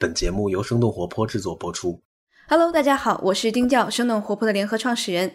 [0.00, 1.98] 本节目由生动活泼制作播出。
[2.48, 5.32] Hello，大家好，我是丁教，生动活泼的联合创始人。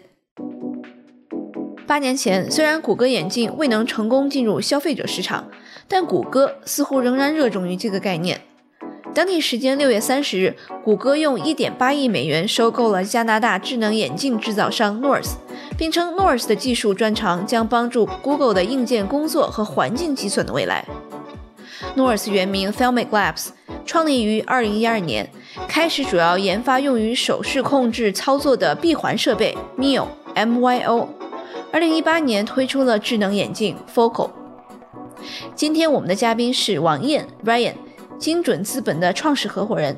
[1.86, 5.50] 八年前，虽然谷歌眼镜未能成功进入消费者市场，
[5.86, 8.40] 但谷歌似乎仍然热衷于这个概念。
[9.14, 15.32] 当地时间六月三十日，谷歌用一点八亿美元收购了加拿大智能眼镜制造商 North，
[15.76, 20.88] 并称 North 的技术专长将帮助 Google 的硬件工作和环境计算的未来。
[21.96, 23.48] Norse 原名 Thelmic Labs，
[23.84, 25.30] 创立于二零一二年，
[25.68, 31.08] 开始主要研发用于手势控制操作的闭环设备 Myo MYO。
[31.72, 34.30] 二零一八年推出了智能眼镜 Focal。
[35.54, 37.74] 今天我们的嘉宾是王燕 Ryan。
[38.16, 39.94] 精准资本的创始合伙人，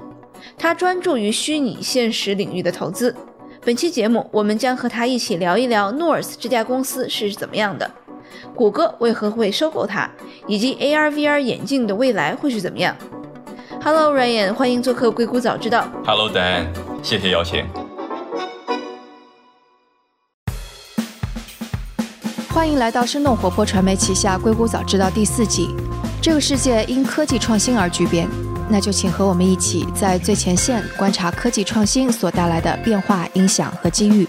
[0.56, 3.14] 他专注于虚拟现实领域的投资。
[3.62, 7.88] 本期节目，我们将和他一起聊一聊 North 这家公司是怎么样的，
[8.54, 10.08] 谷歌为何会收购它，
[10.46, 12.96] 以及 AR/VR 眼镜的未来会是怎么样。
[13.82, 15.88] Hello Ryan，欢迎做客《硅谷早知道》。
[16.06, 16.66] Hello Dan，
[17.02, 17.64] 谢谢邀请。
[22.48, 25.68] 欢迎来到生动活泼传媒旗下《硅谷早知道》第四季。
[26.22, 28.26] 这个世界因科技创新而巨变，
[28.68, 34.26] 那就请和我们一起在最前线观察科技创新所带来的变化、影响和机遇。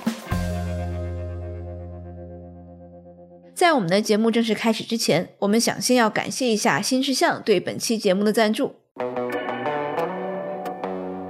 [3.57, 8.75] 在我们的节目正式开始之前，我们想先要感谢一下新事项对本期节目的赞助。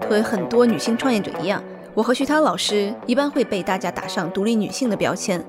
[0.09, 5.41] 和很多女性创业者一样，我和徐涛老师一般会被大家打上独立女性的标签。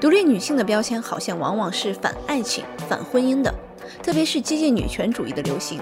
[0.00, 3.52] 独立女性的标签好像往往是反爱情、反婚姻的。
[4.00, 5.80] 特别是激进女权主义的流行，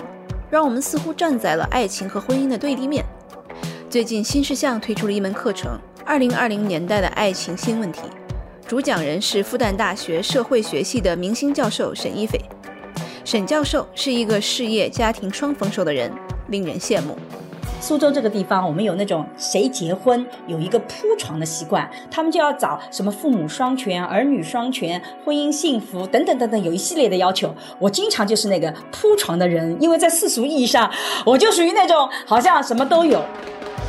[0.48, 3.04] 让我们似乎站在了爱情和婚姻的对立面。
[3.90, 8.00] 最近新事项推出了一门课程《二零二零年代的爱情新问题》，
[8.66, 12.40] 主讲人是复旦大学社会学系的明星教授沈一斐。
[13.22, 16.10] 沈教授是一个事业家庭双丰收的人，
[16.48, 17.14] 令人羡慕。
[17.78, 27.54] 苏州这个地方，我们有那种谁结婚有一个铺床的习惯，他们就要找什么父母双全、儿女双全、婚姻幸福等等等等，有一系列的要求。
[27.78, 30.90] 我经常就是那个铺床的人，因为在世俗意义上，
[31.26, 33.22] 我就属于那种好像什么都有。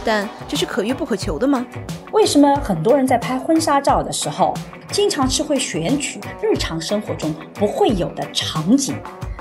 [0.05, 1.66] 但这是可遇不可求的吗？
[2.11, 4.53] 为什么很多人在拍婚纱照的时候，
[4.91, 8.95] 经常是会选取日常生活中不会有的场景？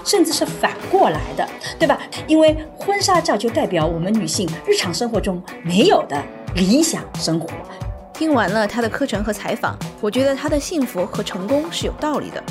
[0.04, 1.48] 甚至是反过来的，
[1.78, 1.98] 对吧？
[2.26, 6.22] 因为婚纱照就代表我们女性日常生活中没有的
[6.54, 7.48] 理想生活。
[8.12, 12.42] 听完了她的课程和采访，我觉得她的幸福和成功是有道理的。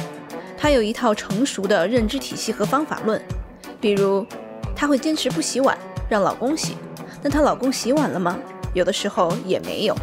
[0.58, 3.22] 她有一套成熟的认知体系和方法论，
[3.80, 4.26] 比如
[4.76, 5.78] 她会坚持不洗碗，
[6.10, 6.76] 让老公洗。
[7.24, 8.38] 那她老公洗碗了吗？
[8.74, 9.96] 有的时候也没有。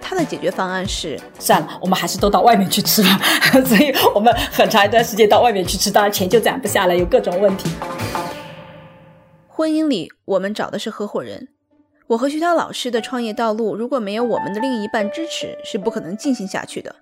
[0.00, 3.20] 她的解决方案是：算了，我们还是都到外面去吃吧。
[3.66, 7.68] 所以我们很长一段时间到外面去吃，当然钱就攒不下来，有各种问题。
[9.48, 11.48] 婚姻里，我们找的是合伙人。
[12.06, 16.94] 我和徐涛老师的创业道路，如果没有我们的另一半支持，是不可能进行下去的。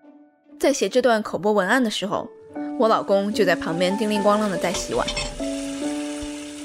[0.59, 2.27] 在写这段口播文案的时候，
[2.79, 5.07] 我老公就在旁边叮铃咣啷的在洗碗。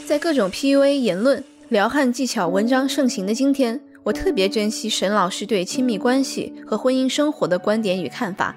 [0.07, 3.81] 在各种 PUA 言论、撩汉技巧文章盛行的今天。
[4.03, 8.53] 我特别珍惜沈老师对亲密关系和婚姻生活的观点与看法，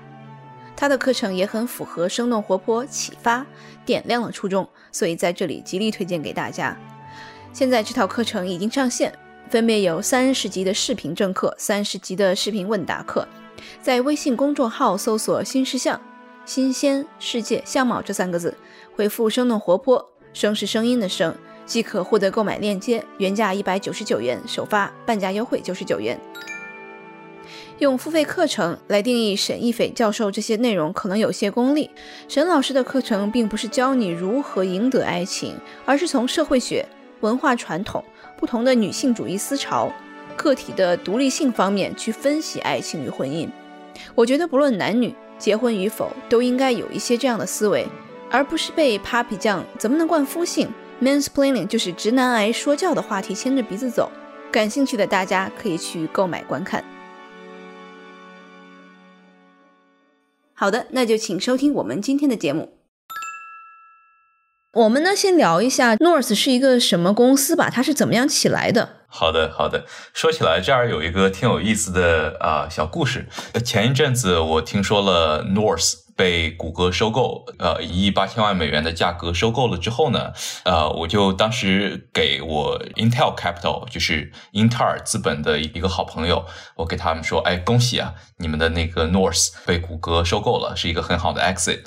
[0.74, 3.46] 他的课程也很符合生动活泼、启发、
[3.86, 6.76] 点亮的初衷，所以在这里极力推荐给大家。
[7.52, 9.16] 现在这套课程已经上线，
[9.48, 13.28] 分别有三十集的视频正课、三十集的视频问答课，
[13.80, 16.00] 在微信公众号搜索“新事项”、
[16.44, 18.56] “新鲜世界相貌”这三个字，
[18.96, 20.04] 回复“生动活泼”，
[20.34, 21.32] 声是声音的声。
[21.66, 26.18] 即可获得购买链接，原价一百九十九元，首发半价优惠九十九元。
[27.78, 31.90] 用付费课程来定义沈一斐教授这些内容，可能有些功利。
[32.28, 36.86] 沈老师的课程并不是教你如何赢得爱情，而是从社会学、
[37.20, 38.02] 文化传统、
[38.38, 39.92] 不同的女性主义思潮、
[40.36, 43.48] 个体的独立性方面去分析爱情与婚姻。
[44.14, 47.86] 我觉得不论男女结婚与否，都应该有一些这样的思维，
[48.30, 50.68] 而不是被 Papi 酱怎么能惯夫性。
[51.02, 54.10] Mansplaining 就是直男癌说教的话题牵着鼻子走，
[54.50, 56.82] 感兴趣的大家可以去购买观看。
[60.54, 62.78] 好的，那就请收听我们今天的节目。
[64.72, 69.00] 我们呢，先聊一下 North 是一个什么公司吧，它是怎么样起来的？
[69.08, 69.84] 好的，好的。
[70.12, 73.26] 说起来，这儿有一个挺有意思的啊小故事。
[73.64, 76.03] 前一阵子我听说了 North。
[76.16, 80.32] 被谷歌收购，呃，一亿八千万美元的价格收购了之后呢，
[80.64, 86.46] 呃，我就当时给我 Intel Capital，就是英特尔资本的一个好朋友，
[86.76, 91.80] 我给他们说，哎，恭喜啊，你们的那个 North 被谷歌收购了，是一个很好的 exit。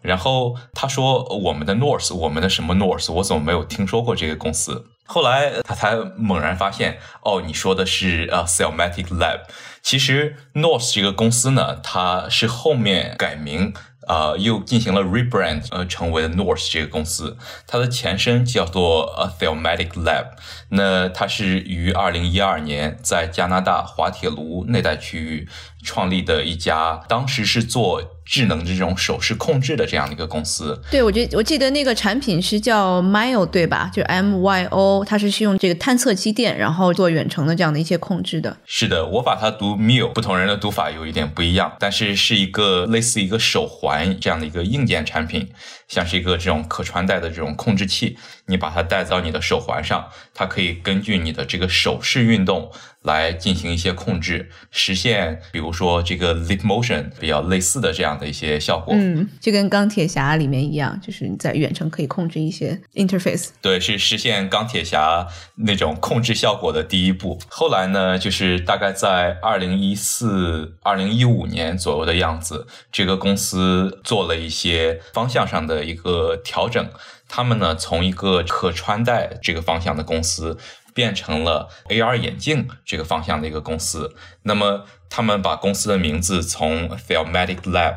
[0.00, 4.86] 然后他说，我们的 North，我们的什么 North，我怎么没有听说过这个公司？
[5.04, 9.40] 后来他才猛然发现，哦，你说的是呃 Cellmatic Lab。
[9.82, 13.74] 其实 North 这个公司呢，它是后面改名。
[14.08, 17.38] 呃，又进行了 rebrand，呃，成为了 North 这个公司，
[17.68, 20.26] 它的前身叫做 A t h e m a t i c Lab。
[20.70, 25.48] 那它是于二零一二年在加拿大滑铁卢那带区域
[25.84, 30.80] 创立的一家，当时是做智能这种手势控制的这样的一个公司。
[30.90, 33.90] 对，我觉得我记得那个产品是叫 Myo，对吧？
[33.92, 38.56] 就 M Y O，它是是用这个探测机电，然后做远程的这样的一些控制的。
[38.64, 45.48] 是的，我把它读 Mio，不同人的读法有一点不一样，但是是一个类似一个手环这样的一个硬件产品。
[45.92, 48.16] 像是一个这种可穿戴的这种控制器，
[48.46, 52.72] 你把它戴到你的手环上，它可以根据你的这个手势运动
[53.02, 58.94] 来进行一些控制，实现比如说这个 lip motion 比较类似的这样的一些效果。
[58.96, 63.48] 嗯，就跟钢铁侠里面一样，就是你在远程可以控制一些 interface。
[63.60, 67.38] 对，是实现钢铁侠那种控制效果的第一步。
[67.50, 75.81] 后来呢，就是大概在二零一四、二零一五年左右的样子，这个公司做了一些方向上的。
[75.84, 76.88] 一个调整，
[77.28, 80.58] 他们呢从一个可穿戴这个方向的公司
[80.94, 84.14] 变成了 AR 眼镜这个方向的一个公司。
[84.42, 87.96] 那么他们把公司的名字从 t h e m a t i c Lab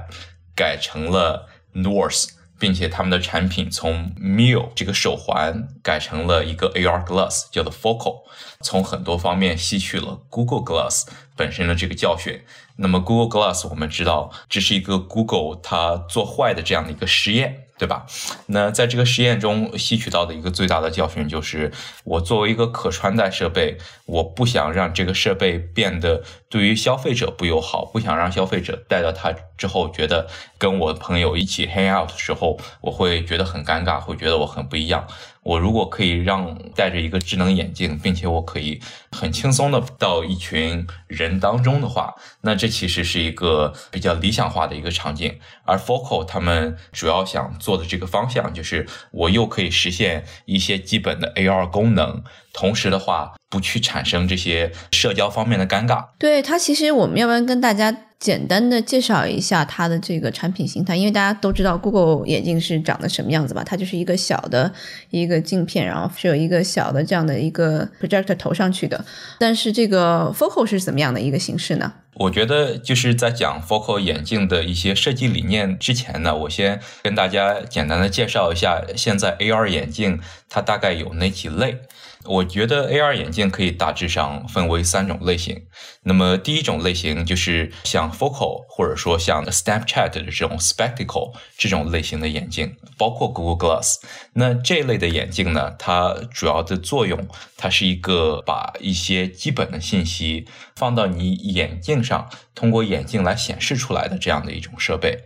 [0.55, 8.23] 改成了 North，并且他们的产品从 Mio 这个手环改成了一个 AR Glass，叫做 Focal。
[8.61, 11.05] 从很多方面吸取了 Google Glass
[11.35, 12.41] 本身的这个教训。
[12.77, 17.64] 那么 Google Glass 我们知道，这是一个 Google 它做坏的这样的一个实验。
[17.77, 18.06] 对吧？
[18.48, 21.72] 那在这个实验中吸取到的一个最大的教训就是，
[22.06, 30.27] 我作为一个可穿戴设备，我不想让这个设备变得对于消费者不友好，不想让消费者带到它之后觉得
[30.57, 35.06] 跟我朋友一起 hang out 的时候，我会觉得很尴尬，会觉得我很不一样。
[35.45, 38.81] 我如果可以让戴着一个智能眼镜，并且我可以
[39.12, 45.39] 很轻松的到一群人当中的话，那这其实是一个比较理想化的一个场景。
[45.63, 56.07] 而 Focal 他们主要想做的这个方向，就是我又可以实现一些基本的 AR 功能，同时的话不去产生这些社交方面的尴尬。
[56.19, 57.95] 对它，其实我们要不要跟大家？
[58.17, 63.61] 简单的介绍一下它的这个产品形态，因为大家都知道 Google 眼镜是长得什么样子吧？
[63.63, 64.73] 它就是一个小的
[65.11, 69.05] 一个镜片，然后是有一个小的这样的一个 projector 投上去的。
[69.37, 71.91] 但是这个 Focal 是怎么样的一个形式呢？
[72.15, 80.19] 我觉得就是在讲 Focal 眼镜的一些设计理念之前呢，我先跟大家简单的介绍一下现在 AR 眼镜
[80.49, 81.79] 它大概有哪几类。
[82.27, 85.66] 我觉得 AR 眼镜可以大致上分为三种类型。
[86.04, 93.95] 那么第一种类型就是像 Focal 或者说像 Snapchat 的这种 Spectacle 这种类型的眼镜，包括 Google Glass。
[94.33, 97.27] 那这类的眼镜呢，它主要的作用，
[97.57, 105.24] 它是一个把一些基本的信息放到你眼镜上，通过眼镜来显示出来的这样的一种设备。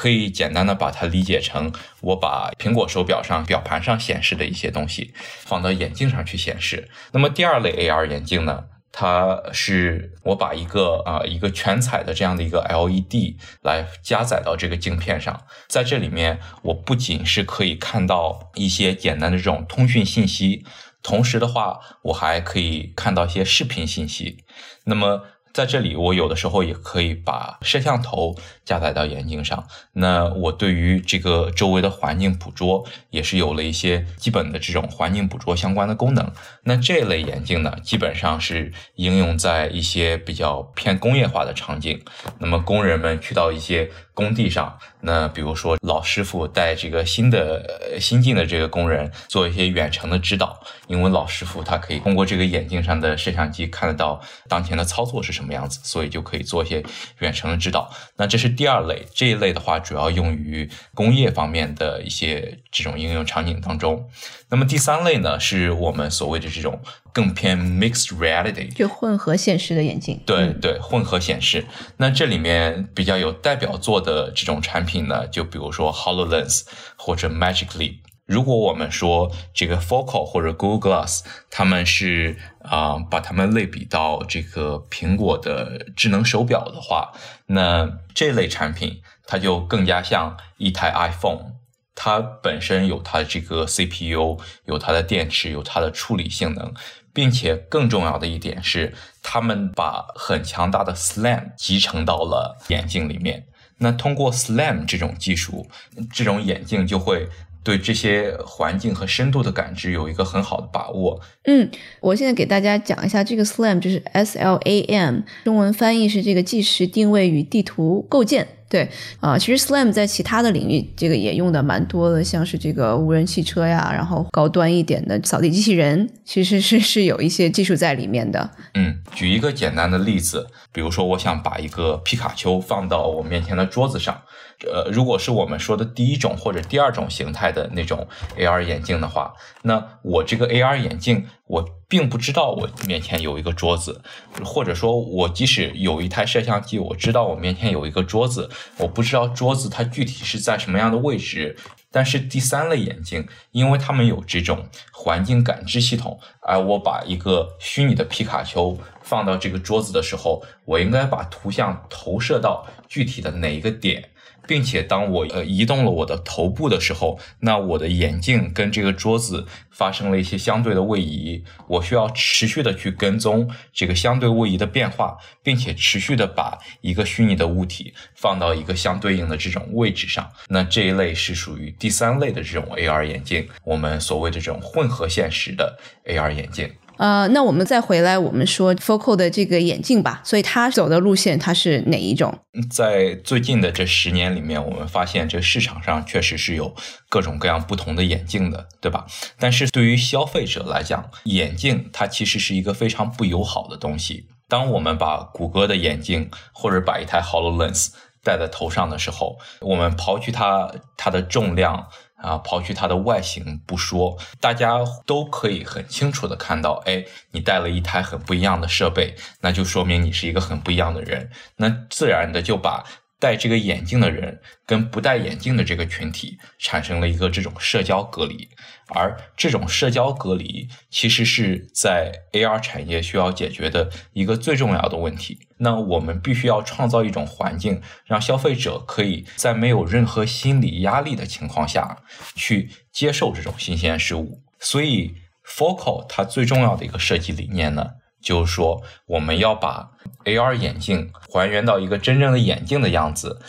[0.00, 1.70] 可以简单的把它理解成，
[2.00, 6.88] 我把苹果手表上表盘上显示的一些东西放到眼镜上去显示。
[7.12, 20.64] 那么第二类 AR 眼镜呢，它是我把一个啊一个全彩的这样的一个 LED 来加载到这个镜片上，在这里面我不仅是可以看到一些简单的这种通讯信息，
[21.02, 24.44] 同时的话我还可以看到一些视频信息。
[24.84, 25.26] 那么
[25.60, 29.66] 在这里，我有的时候也可以把摄像头加载到眼镜上。
[29.92, 36.32] 那我对于这个周围的环境捕捉，也是有了一些基本的这种环境捕捉相关的功能。
[36.64, 42.00] 那这类眼镜呢，基本上是应用在一些比较偏工业化的场景。
[42.38, 56.82] 那么工人们去到一些工地上，那比如说老师傅带这个新的新进的这个工人做一些远程的指导，因为老师傅他可以通过这个眼镜上的摄像机看得到当前的操作是什么样子，所以就可以做一些
[57.18, 57.90] 远程的指导。
[58.16, 64.08] 那这是第二类，这一类的话主要用于工业方面的一些这种应用场景当中。
[64.48, 66.80] 那么第三类呢，是我们所谓的这种
[67.12, 70.20] 更偏 mixed reality，就混合现实的眼镜。
[70.26, 71.64] 对对，混合显示。
[71.98, 76.62] 那这里面比较有代表作的这种产品呢，就比如说 Hololens
[76.96, 77.96] 或者 Magic Leap。
[78.30, 87.10] 如果我们说这个 Focal 或者 Google Glass，他们是啊，把它们类比到这个苹果的智能手表的话，
[87.46, 91.56] 那这类产品它就更加像一台 iPhone。
[91.96, 96.72] 它本身有它的这个 CPU，有它的电池，有它的处理性能，
[97.12, 98.94] 并且更重要的一点是，
[99.24, 103.48] 他们把很强大的 SLAM 集成到了眼镜里面。
[103.78, 105.68] 那通过 SLAM 这种技术，
[106.12, 107.28] 这种眼镜就会
[107.62, 111.20] 对这些环境和深度的感知有一个很好的把握。
[111.44, 118.46] 嗯，我现在给大家讲一下这个 SLAM，就是 S L A M，中文翻译是这个计时定位与地图构建。
[118.70, 118.88] 对
[119.18, 128.48] 啊，其实 SLAM 在其他的领域这个也用的蛮多的，像是这个无人汽车呀，然后高端一点的扫地机器人，其实是是有一些技术在里面的。
[128.74, 134.22] 嗯，举一个简单的例子，比如说我想把一个皮卡丘放到我面前的桌子上。
[134.66, 144.02] 呃，如果是我们说的第一种或者第二种形态的那种 AR 眼镜的话，那我这个 AR 眼镜，我并不知道我面前有一个桌子，
[144.44, 151.56] 或者说，我即使有一台摄像机，我知道我面前有一个桌子，我不知道桌子它具体是在什么样的位置。
[151.92, 164.09] 但是第三类眼镜，因为它们有这种环境感知系统，而我把一个虚拟的皮卡丘放到这个桌子的时候，我应该把图像投射到具体的哪一个点。
[164.50, 180.28] 并且当我呃移动了我的头部的时候，那我的眼镜跟这个桌子发生了一些相对的位移，我需要持续的去跟踪这个相对位移的变化，并且持续的把一个虚拟的物体放到一个相对应的这种位置上。
[180.48, 186.68] 那这一类是属于第三类的这种 AR 眼镜，我们所谓的这种混合现实的 AR 眼镜。
[187.00, 190.20] 呃，那我们再回来，我们说 Focal 的这个眼镜吧。
[190.22, 192.38] 所以它走的路线，它是哪一种？
[192.70, 196.74] 在最近的这十年里面，我们发现这市场上确实是有
[197.08, 199.06] 各种各样不同的眼镜的，对吧？
[199.38, 204.26] 但是对于消费者来讲，眼镜它其实是一个非常不友好的东西。
[204.46, 207.92] 当我们把谷歌的眼镜或者把一台 Hololens
[208.22, 211.88] 戴在头上的时候，我们刨去它它的重量。
[212.22, 222.84] 啊，刨去它的外形不说，大家都可以很清楚的看到，哎，你带了一台很不一样的设备，那就说明你是一个很不一样的人，那自然的就把。
[223.22, 228.48] 戴这个眼镜的人跟不戴眼镜的这个群体产生了一个这种社交隔离，
[228.90, 235.46] 而这种社交隔离其实是在 AR 产业需要解决的一个最重要的问题。
[235.58, 241.98] 那我们必须要创造一种环境，让消费者可以在没有任何心理压力的情况下
[242.34, 244.42] 去接受这种新鲜事物。
[244.58, 245.14] 所以
[245.46, 247.90] ，Focal 它最重要的一个设计理念呢？
[248.22, 249.92] 就是说，我们要把
[250.24, 253.40] AR 眼镜还原到一个真正的眼镜的样子，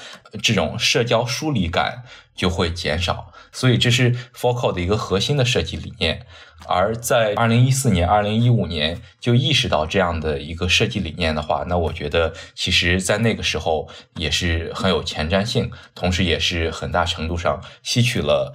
[0.42, 3.31] 这种社交疏离感就会减少。
[3.52, 6.26] 所以，这是 Focal 的一个核心的设计理念。
[6.68, 18.54] 而在二零一四年、二零一五年就意识到这样的一个设计理念的话，那我觉得，其实在那个时候也是很有前瞻性，同时也是很大程度上吸取了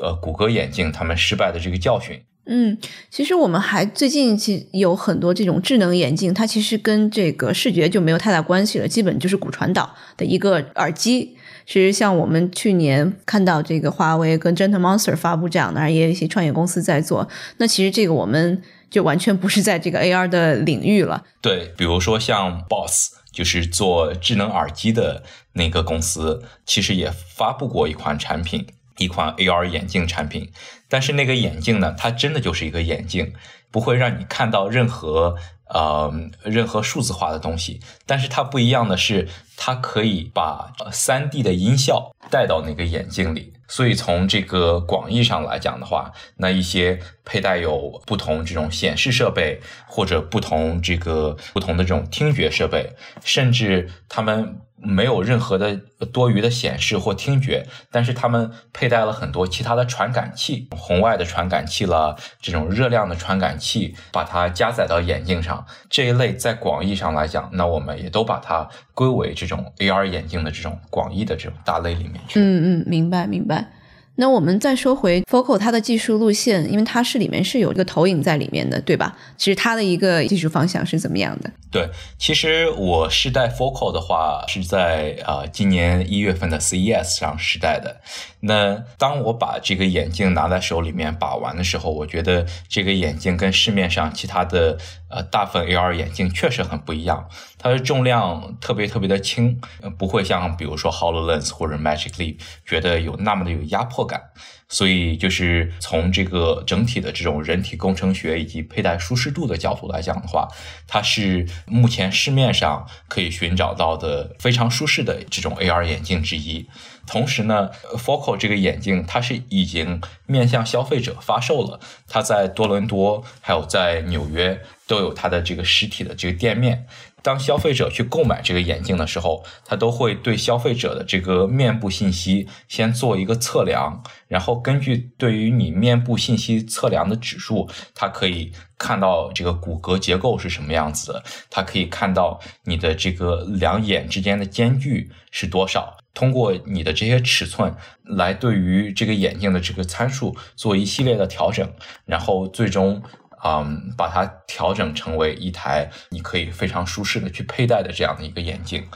[0.00, 2.22] 呃谷歌眼镜他们失败的这个教训。
[2.48, 2.78] 嗯，
[3.10, 11.36] 其实我们还最近其有很多这种智能眼镜，它其实跟这个视觉就没有太大关系了，基本就是骨传导的一个耳机。
[11.66, 17.28] 其实像我们去年看到这个华为跟 Gentle Monster 发布这样的，也有一些创业公司在做。
[17.56, 21.24] 那其实这个我们就完全不是在这个 AR 的领域了。
[21.40, 25.24] 对，比如说像 Boss，就是做智能耳机的
[25.54, 28.68] 那个公司，其实也发布过一款产品。
[28.98, 30.48] 一款 AR 眼镜产品，
[30.88, 33.32] 但是那个眼镜呢，它真的就是一个眼镜，
[33.70, 35.36] 不会让你看到任何
[35.68, 36.12] 呃
[36.42, 37.80] 任何数字化的东西。
[38.06, 43.52] 但是它不一样的是，它可以把三 D 的音效带到那个眼镜里。
[43.68, 52.92] 所以从这个广义上来讲的话，那一些佩戴有不同这种显示设备，或者不同这个不同的这种听觉设备，
[53.24, 54.60] 甚至他们。
[54.78, 55.80] 没有任何的
[56.12, 65.66] 多余的显示或听觉，但是他们佩戴了很多其他的传感器，红外的传感器了，这种热量的传感器，把它加载到眼镜上。
[65.88, 72.38] 这一类在广义上来讲，那我们也都把它归为这种 AR 眼镜的这种广义的这种大类里面去。
[72.40, 73.72] 嗯嗯，明白明白。
[74.16, 79.16] 那我们再说回 Focal 它的技术路线，因为它是里面是有这个投影在里面的，对吧？
[79.36, 81.50] 其实它的一个技术方向是怎么样的？
[81.70, 88.00] 对，其实我试戴 Focal 的话是在啊今年一月份的 CES 上试戴的。
[88.40, 94.78] 那当我把这个眼镜拿在手里面把玩的时候，我觉得这个眼镜跟市面上其他的
[95.10, 97.28] 呃大部分 AR 眼镜确实很不一样。
[97.58, 99.60] 它的重量特别特别的轻，
[99.98, 104.30] 不会像比如说 Hololens 或者 Magic Leap 觉得有那么的有压迫感。
[104.68, 110.48] 所以就是从这个整体的这种人体工程学以及佩戴舒适度的角度来讲的话，
[110.88, 116.68] 它是目前市面上可以寻找到的非常舒适的这种 AR 眼镜之一。
[117.06, 126.86] 同时呢，Focal 这个眼镜它是已经面向消费者发售了，它在多伦多还有在纽约都有它的这个实体的这个店面。
[127.26, 145.96] 当消费者去购买这个眼镜的时候，他都会对消费者的这个面部信息先做一个测量，然后后根据对于你面部信息测量的指数，它可以看到这个骨骼结构是什么样子的，它可以看到你的这个两眼之间的间距是多少。
[146.14, 151.68] 通过你的这些尺寸来对于这个眼镜的这个参数做一系列的调整，
[152.04, 153.02] 然后最终。
[153.44, 158.88] 嗯，把它调整成为一台你可以非常舒适的去佩戴的这样的一个眼镜。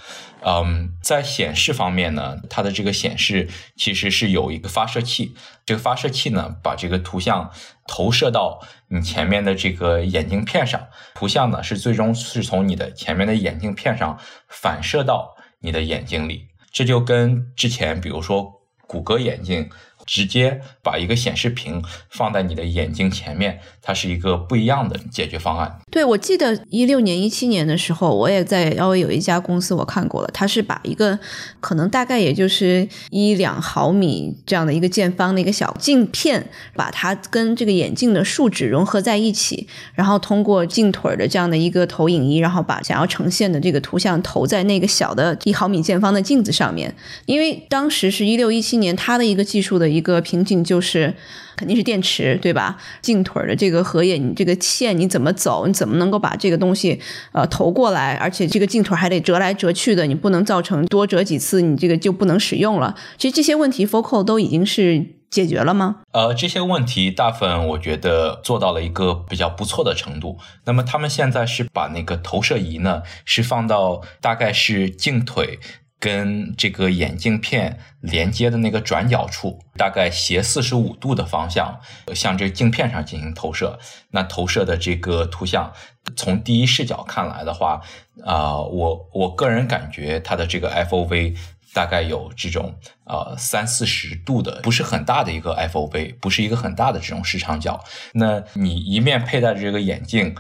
[0.43, 5.35] 嗯，在显示方面呢，它的这个显示其实是有一个发射器，
[5.67, 7.51] 这个发射器呢把这个图像
[7.87, 14.19] 投射到你前面的这个眼镜片上，图像呢是最终是从你的前面的眼镜片上
[14.49, 19.71] 反射到你的眼睛里，这就跟之前比如说谷歌眼镜。
[20.11, 25.79] 直接把一个显示屏放在你的眼睛前面，它是一个不一样的解决方案。
[25.89, 31.17] 对，我记得一六年、一七年的时候，我也在稍微有一家公司我看过了，它是把一个
[31.61, 46.93] 可能大概也就是一两毫米这样的一个见方的一个小镜片，把它跟这个眼镜的树脂融合在一起，然后通过镜腿的这样的一个投影仪，然后把想要呈现的这个图像投在那个小的一毫米见方的镜子上面。
[47.27, 51.15] 因为当时是一六一七年，它的一个技术的一一个瓶颈就是
[51.57, 52.79] 肯定是电池，对吧？
[53.03, 55.67] 镜腿的这个合页，你这个线你怎么走？
[55.67, 56.99] 你怎么能够把这个东西
[57.33, 58.15] 呃投过来？
[58.15, 62.97] 而且这个镜腿还得折来折去的，你不能造成多折几次，你这个就不能使用了。
[63.19, 65.97] 其实这些问题，Focal 都已经是解决了吗？
[66.13, 70.39] 呃，这些问题大部分我觉得做到了一个比较不错的程度。
[70.65, 75.61] 那么他们现在是把那个投射仪呢，是放到大概是镜腿。
[76.01, 81.79] 跟这个眼镜片连接的那个转角处，大概斜四十五度的方向，
[82.15, 83.79] 向这镜片上进行投射。
[84.11, 85.73] 那投射的这个图像，
[86.17, 87.83] 从第一视角看来的话，
[88.25, 91.37] 啊，我我个人感觉它的这个 FOV。
[91.73, 92.75] 大概有这种
[93.05, 97.83] 呃三四十度的，不是很大的一个 FOV，不是一个很大的这种视场角。
[98.15, 100.35] 那你一面佩戴着这个眼镜，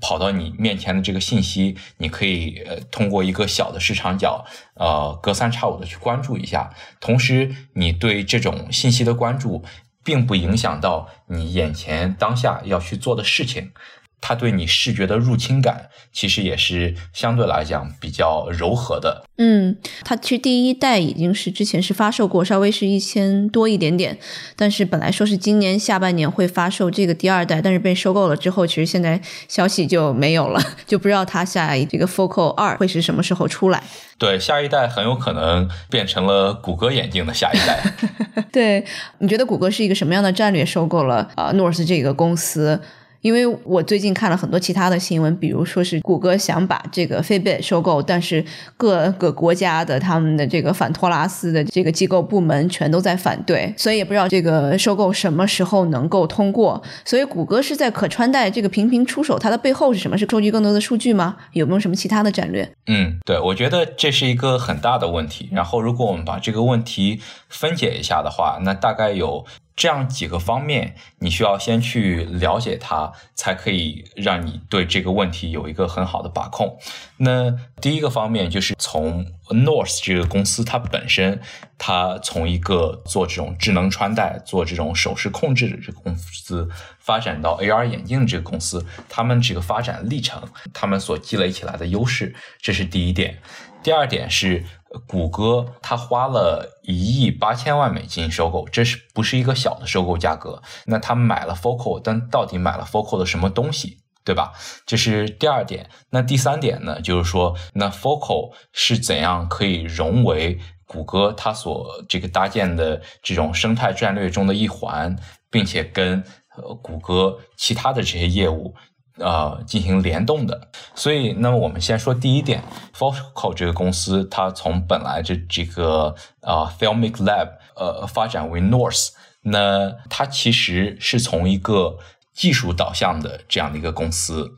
[0.00, 6.70] 跑到你面前的这个信息，你可以呃通过一个小的视场角，呃隔三差五的去关注一下。
[7.00, 9.64] 同时，你对这种信息的关注，
[10.04, 13.72] 并不影响到你眼前当下要去做的事情。
[14.20, 19.24] 它对你视觉的入侵感，其实也是相对来讲比较柔和的。
[19.38, 24.18] 嗯，它其实第一代已经是之前是发售过，稍微是一千多一点点。
[24.56, 33.82] 但是本来说是今年下半年会发售这个第二代，但是被收购了之后，其实现在消息就没有了， 就不知道它下一这个 Focal 二会是什么时候出来。
[34.18, 37.92] 对，下一代很有可能变成了谷歌眼镜的下一代。
[38.50, 38.84] 对，
[39.18, 42.80] 你觉得谷歌是一个什么样的战略收购了啊 North 这个公司？
[43.26, 48.44] 因为我最近看了很多其他的新闻，比如说是谷歌想把这个 Fitbit 收购，但是
[48.76, 56.80] 各个国家的他们的这个反托拉斯的这个机构部门全都在反对，所以也不知道这个收购什么时候能够通过。
[57.04, 60.16] 所以谷歌是在可穿戴这个频频出手，它的背后是什么？
[60.16, 61.36] 是收集更多的数据吗？
[61.52, 62.70] 有没有什么其他的战略？
[62.86, 65.48] 嗯，对，我觉得这是一个很大的问题。
[65.50, 69.44] 然后，如果我们把这个问题分解一下的话，那大概有。
[69.76, 76.78] 这样几个方面，你需要先去了解它，才可以让你对这个问题有一个很好的把控。
[77.18, 81.40] 那第一个方面就是从 North 这个公司它本身，
[81.76, 86.66] 它从一个做这种智能穿戴、做这种手势控制的这个公司，
[87.06, 90.42] 发展到 AR 眼镜这个公司，他们这个发展历程，
[90.74, 93.38] 他们所积累起来的优势，这是第一点。
[93.82, 94.64] 第二点是。
[95.06, 100.62] 谷歌它花了一亿八千万美金收购，这是不是一个小的收购价格？
[100.86, 104.54] 那他买了 Focal，但到底买了 Focal 的什么东西，对吧？
[104.86, 105.90] 这是第二点。
[106.08, 106.98] 那第三点呢？
[107.02, 115.14] 就是说，那 Focal 是怎样可以融为谷歌它所这个搭建的这种生态战略中的一环，
[115.50, 116.24] 并且跟
[116.56, 118.74] 呃谷歌其他的这些业务。
[119.18, 122.62] 呃，进行联动的，所以，那么我们先说第一点
[122.94, 131.96] ，Focal 这个公司，它从本来这这个啊 Filmic Lab 呃发展为 North，那它其实是从一个
[132.34, 134.50] 技术导向的这样的一个公司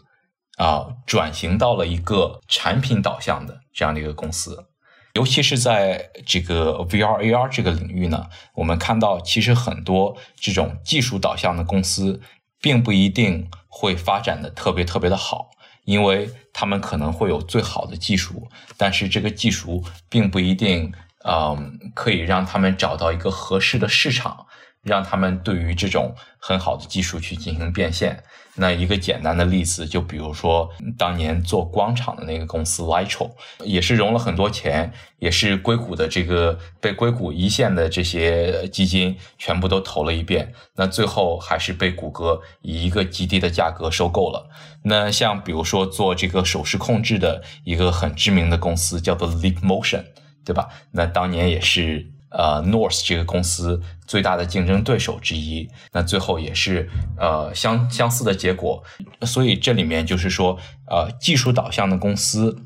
[0.56, 4.66] 啊，转型到了一个产品导向的这样的一个公司，
[5.14, 12.21] 尤其是在这个 VR AR 这个领域呢，我们看到其实很多这种技术导向的公司。
[12.61, 15.49] 并不一定会发展的特别特别的好，
[15.85, 20.92] 因为他们可能会有最好的技术，但是这个技术并不一定，
[21.25, 24.44] 嗯，可以让他们找到一个合适的市场，
[24.88, 28.24] 让他们对于这种很好的技术去进行变现。
[28.61, 33.31] 那一个简单的例子，就比如说当年做光场的那个公司 Litro，
[33.64, 44.48] 也是融了很多钱，也是硅谷的这个被硅谷一线的这些基金全部都投了一遍，那最后还是被谷歌以一个极低的价格收购了。
[44.83, 50.05] 那像比如说做这个手势控制的一个很知名的公司叫做 Leap Motion，
[50.44, 50.68] 对吧？
[50.90, 52.11] 那当年也是。
[52.31, 56.88] 呃，North 这个公司最大的竞争对手之一，那最后也是
[57.19, 58.83] 呃相相似的结果，
[59.23, 62.57] 所以这里面就是说，呃，技术导向的公司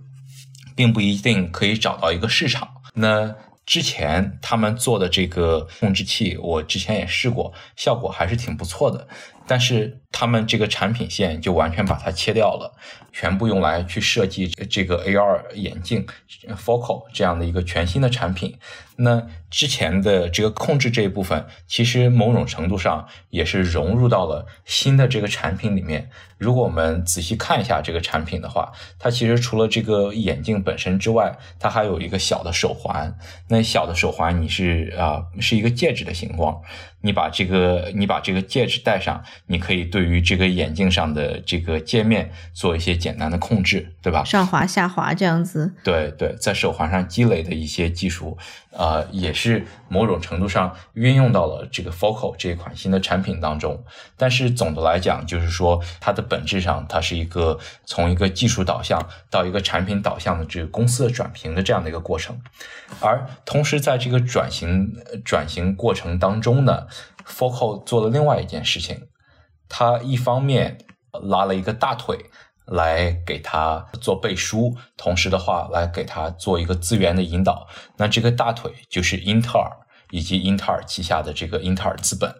[0.74, 2.68] 并不一定可以找到一个市场。
[2.94, 9.06] 那之前他们做的这个控制器，我之前也试过，效果还是挺不错的。
[9.52, 12.74] 但是他们这个产品线就完全把它切掉了，
[13.12, 16.06] 全部用来去设计这个 AR 眼镜
[16.56, 18.56] Focal 这样的一个全新的产品。
[18.96, 26.08] 那之前的这个控制这一部分，其实某种程度上也是融入到了新的这个产品里面。
[26.38, 33.14] 如果我们仔细看一下这个产品的话，它其实除了这个眼镜本身之外，它还有一个小的手环。
[33.48, 36.62] 那小的手环你是啊，是一个戒指的形状。
[37.02, 44.24] 你把这个你把这个戒指戴上，你可以对于这个眼镜上的这个界面做一些简单的控制，对吧？
[44.24, 45.74] 上滑下滑这样子。
[45.84, 48.38] 对对，在手环上积累的一些技术。
[48.72, 53.84] 呃，也是某种程度上运用到了这个 Focal 这一款新的产品当中，
[54.16, 62.40] 但是总的来讲，就是说它的本质上，它是一个从一个技术导向到一个产品导向的这个公司的转型的这样的一个过程，
[63.00, 64.90] 而同时在这个转型
[65.24, 66.86] 转型过程当中呢
[67.26, 69.08] ，Focal 做了另外一件事情，
[69.68, 70.78] 它一方面
[71.22, 72.26] 拉了一个大腿。
[72.72, 77.66] 来给他做背书，同时的话来给他做一个资源的引导。
[77.96, 79.70] 那这个大腿就是英特尔
[80.10, 82.34] 以及英特尔旗下的这个英特尔资本。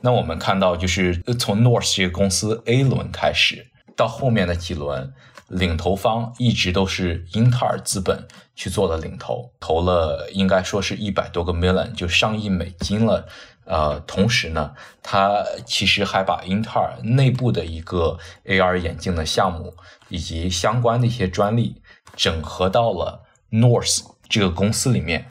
[0.00, 5.12] 那我们看到，就是从 North 这个公司 A 轮开始，到后面的几轮，
[5.48, 13.26] 领投方一直都是英特尔资本去做的领投，投了应该说是一百多个 million，就上亿美金了。
[13.68, 19.74] 呃，同时呢，它其实还把英特尔内部的一个 AR 眼镜的项目
[20.08, 21.80] 以及相关的一些专利
[22.16, 25.28] 整合到了 North 这个公司里面。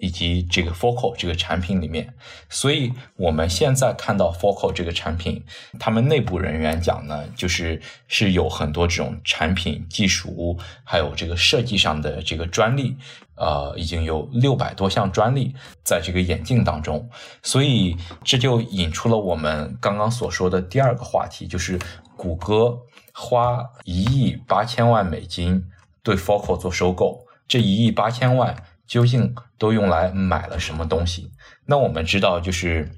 [0.00, 2.14] 以及这个 Focal 这个产品里面，
[2.48, 5.42] 所以我们现在看到 Focal 这个产品，
[5.80, 12.96] 他们内部人员讲呢，就是是有很多这种产品技术，还有这个设计上的这个专利，
[13.38, 17.08] 呃，已经有六百多项专利在这个眼镜当中，
[17.42, 21.78] 所以这就引出了我们刚刚所说的第二个话题，就是
[22.16, 22.78] 谷歌
[23.14, 25.64] 花一亿八千万美金
[26.02, 28.56] 对 Focal 做收购，这一亿八千万。
[28.88, 31.30] 究竟都用来买了什么东西？
[31.66, 32.90] 那我们知道，就是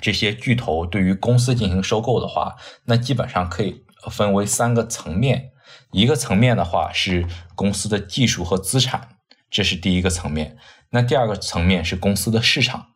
[0.00, 2.56] 这些巨头对于公司进行收购的话，
[2.86, 5.50] 那基本上可以分为三个层面。
[5.92, 9.08] 一个层面的话是公司的技术和资产，
[9.50, 10.56] 这是第一个层面。
[10.90, 12.88] 那第二个层面是公司的市场，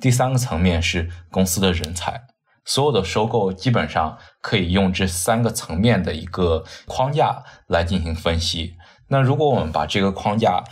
[0.00, 2.22] 第三个层面是公司的人才。
[2.64, 8.76] 所有的收购基本上可以用这三个层面的一个框架来进行分析。
[9.08, 10.62] 那如果我们把这个框架，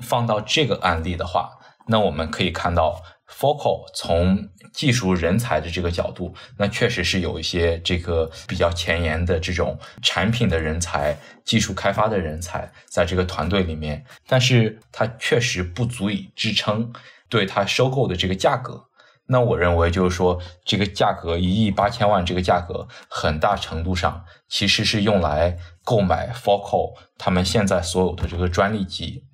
[0.00, 16.92] 放到这个案例的话，那我们可以看到，Focal 从技术人才的这个角度，那确实是有一些这个比较前沿的这种产品的人才、技术开发的人才在这个团队里面，但是它确实不足以支撑
[17.28, 18.88] 对它收购的这个价格。
[19.26, 29.24] 那我认为就是说，这个价格一亿八千万，这个价格很大程度上其实是用来购买 Focal 他们现在所有的这个专利机。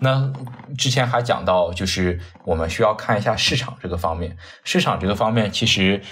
[0.00, 0.32] 那
[0.76, 4.36] 之前还讲到，就是我们需要看一下市场这个方面。
[4.64, 6.02] 市场这个方面，其实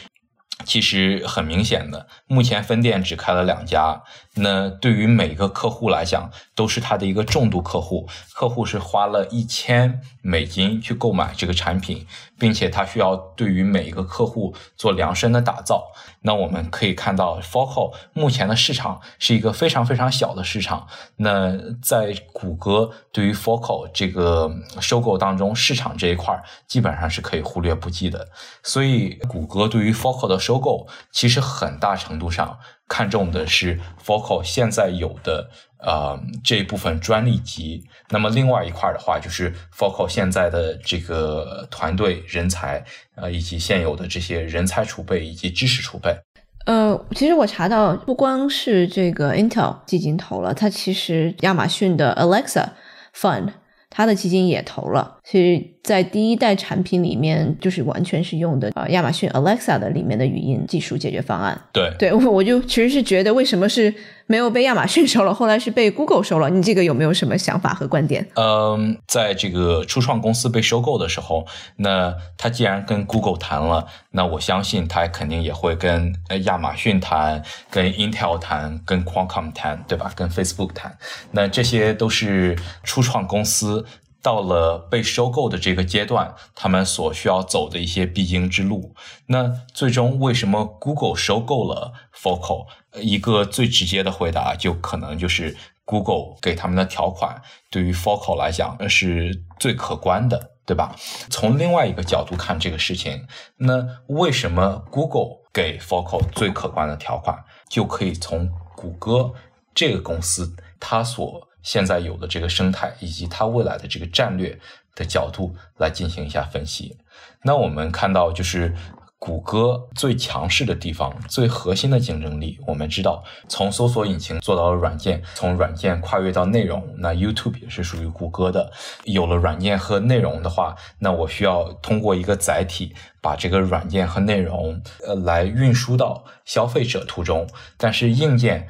[0.64, 4.02] 其实很明显的，目前分店只开了两家。
[4.34, 8.08] 那对于每一个客户来讲，都是他的一个重度客户。
[8.34, 12.06] 客户是花了一千美金去购买这个产品，
[12.38, 15.92] 并且他需要对于每一个客户做量身的打造。
[16.22, 20.86] 那我们可以看到，Focal 目前的市场是一个非常非常小的市场。
[21.16, 28.28] 那在谷歌对于 Focal 这个收购当中，市场这一块基本上是可以忽略不计的。
[28.62, 32.58] 所以，谷歌对于 Focal 的收购，其实很大程度上
[32.92, 37.82] 看重的是 Focal 现在有的呃这一部分专利集。
[38.10, 42.84] 那么，另外一块的话，就是 Focal 现在的这个团队人才。
[43.14, 46.16] 呃，以及现有的这些人才储备以及知识储备。
[46.64, 52.70] 呃，其实我查到，不光是这个 Intel 基金投了，它其实亚马逊的 Alexa
[53.14, 53.52] Fund
[53.90, 55.18] 它的基金也投了。
[55.24, 61.58] 其实，在第一代产品里面，就是完全是用的呃亚马逊 Alexa 的里面的语音技术解决方案。
[61.72, 63.94] 对，对我我就其实是觉得，为什么是
[64.26, 66.50] 没有被亚马逊 收了，后来是被 Google 收了？
[66.50, 68.26] 你这个有没有什么想法和观点？
[68.34, 80.12] 嗯，在这个初创公司被收购的时候，那他既然跟 Google 谈了，那我相信他肯定也会跟呃亚马逊谈、跟 Intel 谈、跟 Qualcomm 谈，对吧？
[80.16, 80.98] 跟 Facebook 谈，
[81.30, 83.86] 那这些都是初创公司。
[84.22, 88.94] 到了被收购的这个阶段，他们所需要走的一些必经之路。
[89.26, 92.66] 那最终为什么 Google 收购了 Focal？
[93.00, 100.94] 一个最直接的回答就可能就是 Google 给他们的条款对于 Focal 来讲是最可观的，对吧？
[101.30, 109.32] 从另外一个角度看这个事情，那为什么 Google 给 Focal 最可观的条款，就可以从谷歌
[109.74, 114.58] 这个公司它所现在有的这个生态以及它未来的这个战略
[114.94, 116.96] 的角度来进行一下分析。
[117.42, 118.74] 那我们看到，就是
[119.18, 122.58] 谷歌最强势的地方、最核心的竞争力。
[122.66, 128.72] 我们知道，从搜索引擎做到了软件，从软件跨越到内容，那 YouTube 也是属于谷歌的。
[129.04, 138.68] 有了软件和内容的话，那我需要通过一个载体把这个软件和内容呃来运输到消费者途中，但是硬件。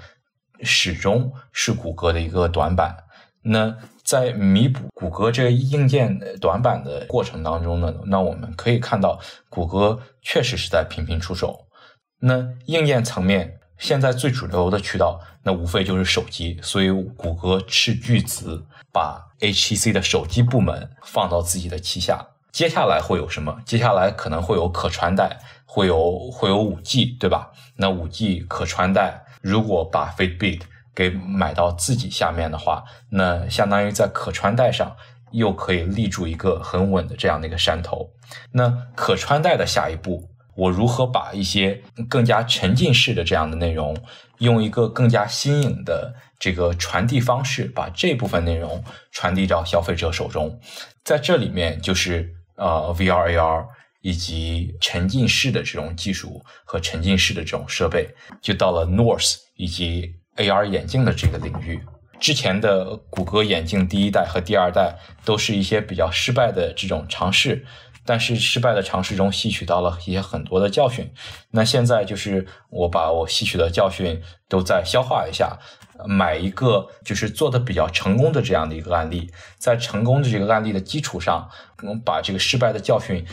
[0.62, 2.96] 始终是谷歌的一个短板。
[3.44, 11.66] 那在弥补谷歌这个硬件短板的过程当中呢，那我们可以看到，谷歌确实是在频频出手。
[12.20, 16.60] 那硬件层面，现在最主流的渠道，那无非就是手机。
[16.62, 22.24] 所以，谷歌斥巨资把 HTC 的手机部门放到自己的旗下。
[22.52, 23.60] 接下来会有什么？
[23.64, 27.50] 接下来可能会有可穿戴，会有会有五 G，对吧？
[27.76, 29.24] 那五 G 可穿戴。
[29.42, 30.60] 如果把 Fitbit
[30.94, 34.94] 给买到自己下面的话，那相当于在可穿戴上
[35.32, 38.10] 又可以立住一个很稳的这样的一个山头。
[38.52, 43.96] 那可穿戴的下一步，我如何把一些更加沉浸式的这样的内容，
[44.38, 50.60] 用一个更加新颖的这个传递方式，把这部分内容传递到消费者手中？
[51.04, 53.66] 在这里面就是呃 VR AR。
[54.02, 58.08] 以及沉浸式的这种技术和沉浸式的这种设备，
[58.40, 61.80] 就到了 North 以及 AR 眼镜的这个领域。
[62.20, 67.64] 之前的谷歌眼镜第一代和第二代都是一些比较失败的这种尝试，
[68.04, 71.12] 但是失败的尝试中吸取到了一些很多的教训。
[71.50, 75.58] 那现在就是我把我吸取的教训都再消化一下，
[76.06, 81.50] 买一个就是做的比较成功的这样的一个案例，在成功的这个案例的基础上，
[81.82, 83.26] 我们把这个失败的教训。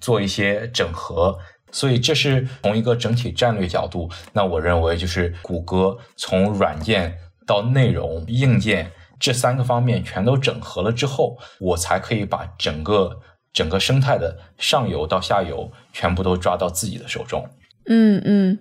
[0.00, 1.38] 做一些整合，
[1.70, 4.08] 所以这是从一个整体战略角度。
[4.32, 13.20] 那我认为就是谷歌从软件到内容、硬件这三个方面全都整合了之后，我才可以把整个
[13.52, 17.48] 整个生态的上游到下游全部都抓到自己的手中。
[17.86, 18.58] 嗯嗯，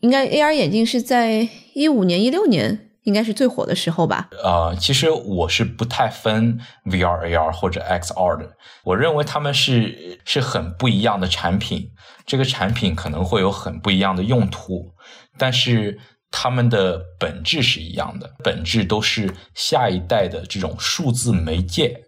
[0.00, 2.87] 应该 AR 眼镜是在一五年、一六年。
[3.08, 4.28] 应该是最火的时候吧。
[4.44, 8.52] 呃，其实我是不太分 VR、AR 或者 XR 的。
[8.84, 11.90] 我认为他们是是很不一样的产品，
[12.26, 14.92] 这个产品可能会有很不一样的用途，
[15.38, 15.98] 但是
[16.30, 22.04] 他们的本质是一样的，本质都是下一代的这种数字媒介。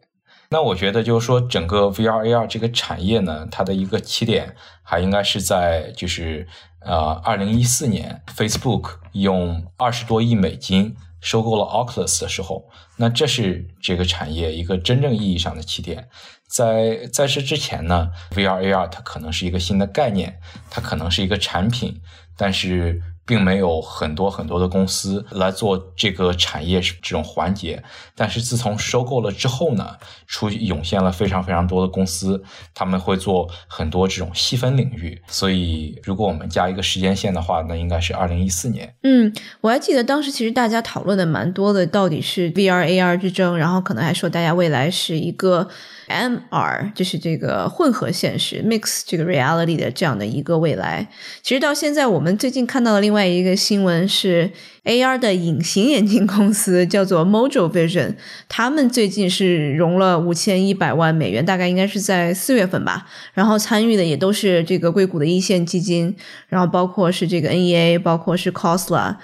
[0.50, 6.46] 那我觉得就是说，整个 VR、AR 这个产业呢，它的一个起点还应该是在就是。
[6.80, 16.08] 呃，二零一四年，Facebook 用二十多亿美金收购了 Oculus 的时候，那这是这个产业一个真正意义上的起点。
[16.48, 20.40] 在在这之前呢，VR AR 它可能是一个新的概念，
[20.70, 22.00] 它可能是一个产品，
[22.36, 23.02] 但是。
[23.30, 27.80] 并没有很多很多的公司来做这个产业这种环节，
[28.16, 29.94] 但是自从收购了之后呢，
[30.26, 32.42] 出涌现了非常非常多的公司，
[32.74, 35.22] 他们会做很多这种细分领域。
[35.28, 38.92] 所以，如果我们加一个时间线的话，那应该是二零一四年。
[39.04, 45.68] 嗯，我还记得当时其实大家讨论的蛮多的，到底是 VR AR 之争，然后可能还说大家未来是一个。
[46.10, 51.08] MR 就是这个混合现实 （mix 这个 reality） 的这样的一个未来。
[51.40, 54.50] 其实到现在，我们最近看到的另外一个新闻是
[54.84, 58.16] AR 的隐形眼镜公司叫做 Mojo Vision，
[58.48, 63.06] 他们最近是融了五千一百万美元，大概应该是在四月份吧。
[63.32, 66.16] 然后参与的也都是这个硅谷的一线基金，
[66.48, 69.16] 然后包括是这个 NEA，包括是 Cosla。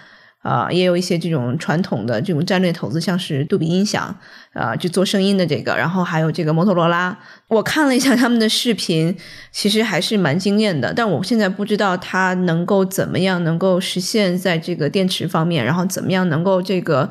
[0.46, 4.16] 啊，也有一些这种传统的这种战略投资，像是杜比音响，
[4.52, 7.18] 啊，就做声音的这个，然后还有这个摩托罗拉。
[7.48, 9.16] 我看了一下他们的视频，
[9.50, 10.94] 其实还是蛮惊艳的。
[10.94, 17.10] 但我现在不知道它能够怎么样能够实现在这个电池方面，然后怎么样能够这个。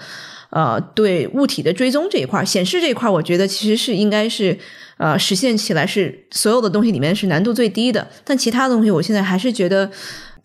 [0.51, 4.57] 呃对物体的追踪这一块，显示这一块，我觉得其实是应该是
[4.95, 8.07] 呃实现起来是所有的东西里面是难度最低的。
[8.23, 9.91] 但其他东西，我现在还是觉得。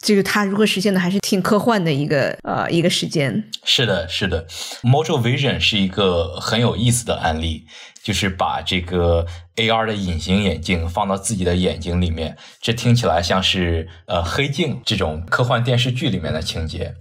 [0.01, 3.43] 就是它如何实现的，还是挺科幻的一个呃一个时间。
[3.65, 4.47] 是的，是的
[4.83, 7.67] ，Mojo Vision 是一个很有意思的案例，
[8.03, 16.95] 就是把这个 AR 的隐形眼镜放到自己的眼睛里面，这听起来像是呃黑镜这种科幻电视剧里面的情节。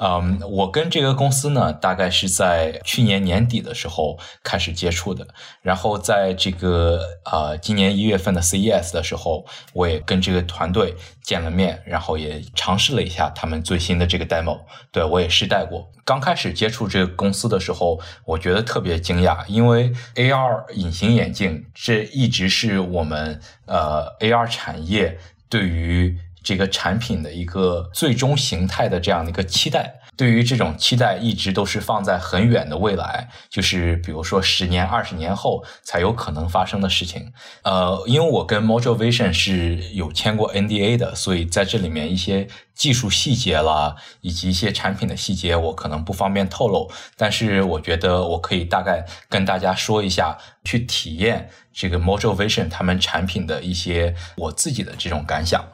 [0.00, 5.26] 嗯，我跟这个公司呢，大概是在去年年底的时候开始接触的。
[5.62, 14.62] 然后在这个呃今年一月份的 CES 的时候，我也跟这个团队见了面，然后也尝试了一下他们最新的这个 demo。
[14.90, 15.88] 对我也试戴过。
[16.04, 26.18] 刚开始接触这个公司的时候，我觉得特别惊讶，因为 AR 隐形眼镜这一直是我们呃 AR 产业对于。
[26.44, 37.32] 这个产品的一个最终形态的这样的一个期待，对于这种期待一直都是放在很远的未来，就是比如说十年、二十年后才有可能发生的事情。
[37.62, 46.90] 呃，因为我跟 Mojo Vision 是有签过 NDA 的，所以在这里面一些技术细节啦，以及一些产品的细节，我可能不方便透露。
[47.16, 55.64] 但是我觉得我可以大概跟大家说一下，去体验这个 Mojo Vision 他们产品的一些我自己的这种感想。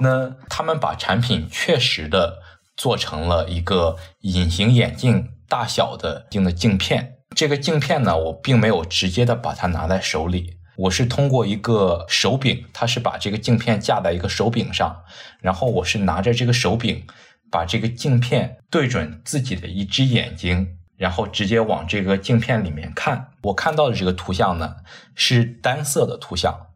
[0.00, 2.42] 那他们把产品确实的
[2.76, 7.14] 做成了一个隐形眼镜大小的镜的镜片。
[7.34, 15.02] 这个镜片呢，我并没有直接的把它拿在手里，我是通过一个手柄，它是把这个镜片架在一个手柄上，
[15.40, 17.04] 然后我是拿着这个手柄，
[17.50, 23.32] 把这个镜片对准自己的一只眼睛，然后直接往这个镜片里面看。
[23.42, 24.76] 我看到的这个图像呢，
[25.14, 26.68] 是单色的图像。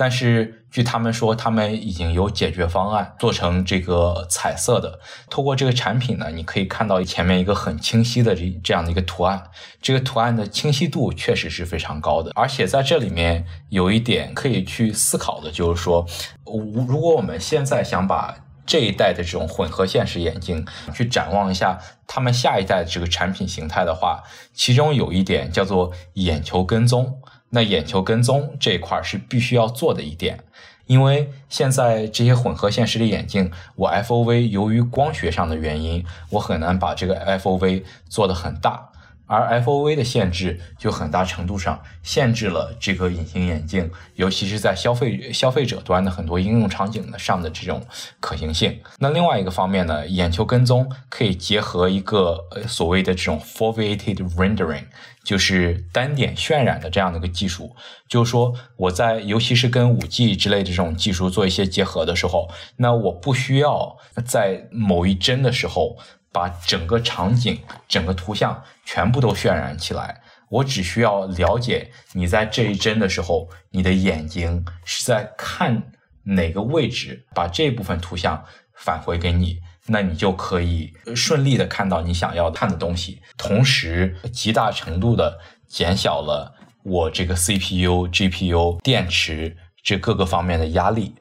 [0.00, 4.98] 但是据他们说，他们已经有解决方案，做成这个彩色的。
[5.28, 9.42] 透过这个产品呢，你可以看到前面一个很清晰的这这样的一个图案。
[9.82, 12.32] 这个图案的清晰度确实是非常高的。
[12.34, 16.06] 而且在这里面有一点可以去思考的，就是说，
[16.46, 18.34] 如果我们现在想把
[18.64, 24.22] 这一代的这种混合现实眼镜去展望一下他们下一代的这个产品形态的话，
[24.54, 27.20] 其中有一点叫做眼球跟踪。
[27.50, 30.40] 那眼球跟踪这一块是必须要做的一点，
[30.86, 38.89] 因为现在这些混合现实的眼镜，我 FOV 由于光学上的原因，我很难把这个 FOV 做得很大。
[39.30, 47.80] 而 FOV 的限制就很大程度上限制了这个隐形眼镜，尤其是在消费消费者端的很多应用场景的上的这种
[48.18, 48.80] 可行性。
[48.98, 54.86] 那另外一个方面呢，眼球跟踪可以结合一个呃所谓的这种 foveated rendering，
[55.22, 57.76] 就是单点渲染的这样的一个技术。
[58.08, 65.96] 就是说，我在尤其是跟五 G 之类的这种技术做一些结合的时候，那我不需要在某一帧的时候。
[66.32, 70.20] 把整个场景、整个图像全部都渲染起来。
[70.48, 75.92] 我只需要了解你在这一帧的时候，你的眼睛是在看
[76.24, 85.38] 哪个位置，把这部分图像返回给你，那你就可以顺利的看到你想要看的东西，同时极大程度的
[85.68, 91.14] 减小了我这个 CPU、GPU、电池这各个方面的压力。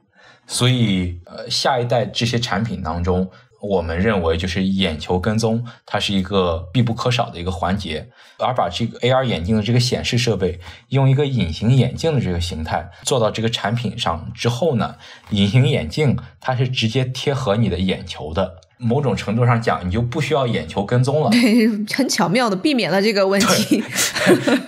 [0.48, 3.30] 所以，呃，下一代这些产品当中。
[3.62, 8.10] 我们认为，就是眼球跟踪，它是一个必不可少的一个环节。
[8.38, 14.96] 而把这个 AR 眼镜的这个显示设备，用一个隐形眼镜的这个形态做到这个产品上之后呢，
[15.32, 18.62] 隐形眼镜它是直接贴合你的眼球的。
[18.82, 23.84] 某种程度上讲，你就不需要眼球跟踪了， 对，很巧妙的避免了这个问题。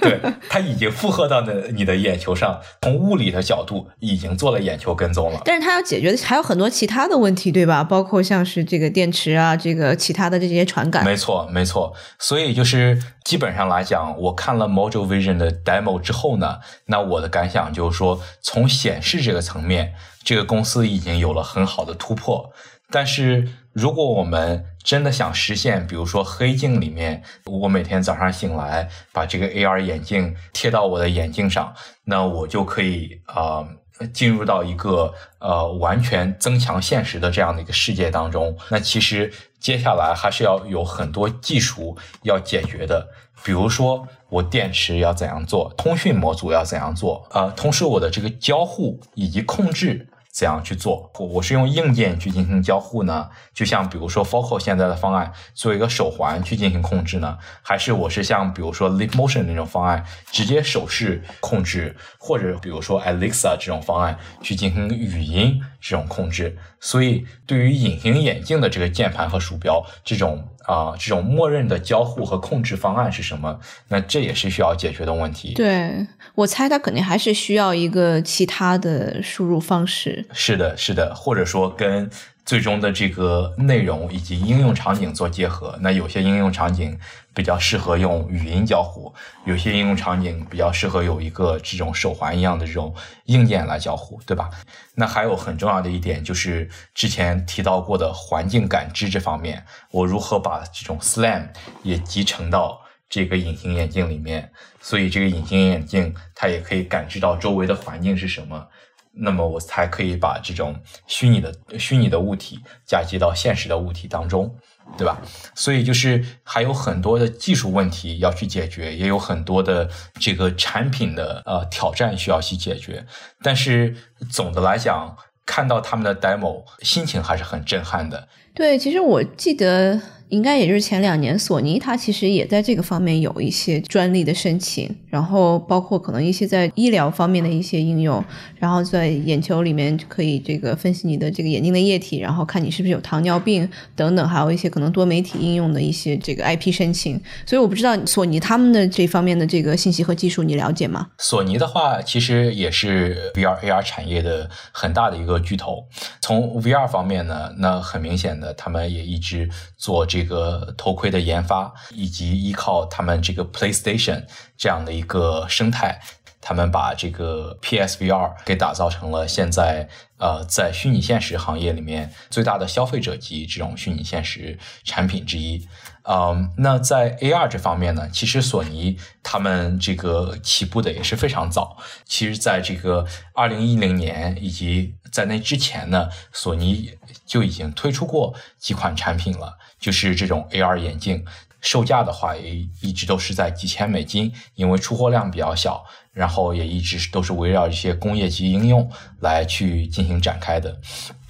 [0.01, 0.19] 对，
[0.49, 5.41] 它已经负荷到的你的眼球上，从物理的角度已经做了眼球跟踪了。
[5.45, 7.83] 但是它要解决的还有很多其他的问题，对吧？
[7.83, 11.05] 包括像是这个电池啊，这个其他的这些传感。
[11.05, 11.93] 没错，没错。
[12.19, 19.93] 所以就是基本上来讲，我看了 Module Vision 的 demo 之后呢，那我的感想就是说，从显示这个层面，
[20.23, 22.51] 这个公司已经有了很好的突破。
[22.91, 31.73] 但是，如果我们真的想实现，比如说黑镜里面，我每天早上醒来把这个 AR 眼镜贴到我的眼镜上，
[32.03, 33.65] 那我就可以啊
[34.11, 38.57] 进入到一个呃完全增强现实的这样的一个世界当中。
[38.69, 43.07] 那其实接下来还是要有很多技术要解决的，
[43.43, 50.09] 比如说我电池要怎样做，通讯模组要怎样做啊，同时我的这个交互以及控制。
[50.33, 51.11] 怎样去做？
[51.19, 53.29] 我我是用硬件去进行交互呢？
[53.53, 57.37] 就像比如说 Focal 现在的方案，做一个手环去进行控制呢？
[57.61, 66.57] 还是我是像比如说 Leap Motion 那种方案，直接手势控制，或者比如说 Alexa 这种方案去进行语音这种控制？
[66.79, 73.59] 所以对于隐形眼镜的这个键盘和鼠标这种啊、这种默认的交互和控制方案是什么？
[73.87, 75.53] 那这也是需要解决的问题。
[75.53, 76.05] 对
[76.35, 80.25] 我猜它肯定还是需要一个其他的输入方式。
[80.33, 82.09] 是的，是的，或者说跟
[82.45, 85.77] 最终的这个内容以及应用场景做结合。
[85.81, 86.97] 那有些应用场景
[87.33, 89.13] 比较适合用语音交互，
[89.45, 92.93] 有些应用场景比较适合有一个这种手环一样的这种
[93.25, 94.49] 硬件来交互，对吧？
[94.95, 101.47] 那还有很重要的一点就是之前提到过的环境感知这方面，我如何把这种 SLAM
[101.83, 108.67] 也集成到这个隐形眼镜里面，所以这个隐形眼镜它也可以感知到周围的环境是什么。
[109.13, 110.75] 那么我才可以把这种
[111.07, 114.55] 虚拟的虚拟的物体嫁接到现实的物体当中，
[114.97, 115.21] 对吧？
[115.53, 119.89] 所以就是还有很多的技术问题要去解决，也有很多的
[120.19, 123.05] 这个产品的呃挑战需要去解决。
[123.43, 123.95] 但是
[124.29, 128.27] 总的来讲，看到他们的 demo，心情还是很震撼的。
[128.55, 129.99] 对，其实我记得
[130.31, 138.23] 应该也就是前两年，索尼它其实也在这个方面有一些专利的申请，然后包括可能一些在医疗方面的一些应用，
[138.55, 147.21] 然后在眼球里面可以这个分析你的这个眼睛的液体，然后看你是不是有糖尿病等等，还有一些可能多媒体应用的一些这个 IP 申请。
[147.45, 151.09] 所以我不知道索尼他们的这方面的这个信息和技术你了解吗？
[151.17, 155.85] 索尼的话，其实也是 VR AR 产业的很大的一个巨头。
[156.21, 164.23] 从 VR 方面呢，那很明显的，他们也一直做这这个头盔的研发，以及依靠他们这个 PlayStation
[164.55, 165.99] 这样的一个生态，
[166.39, 175.67] 他们把这个 PSVR 给打造成了现在呃在虚拟现实行业里面最大的消费者级这种虚拟现实产品之一。
[176.03, 181.77] 嗯，那在 AR 这方面呢，其实索尼他们这个起步的也是非常早。
[182.05, 183.05] 其实，在这个
[183.35, 186.97] 二零一零年以及在那之前呢，索尼
[187.27, 191.25] 就已经推出过几款产品了，就是这种 AR 眼镜。
[191.59, 200.79] 售价的话，也一直都是在几千美金，因为出货量比较小，然后也一直都是围绕一些工业级应用来去进行展开的。